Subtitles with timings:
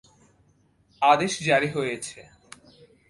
[1.01, 2.19] আদেশ জারি হয়েছে।